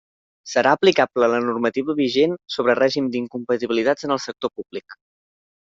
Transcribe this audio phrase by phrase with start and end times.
[0.53, 5.01] Serà aplicable la normativa vigent sobre règim d'incompatibilitats en el sector públic.